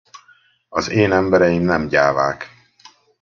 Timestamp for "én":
0.89-1.11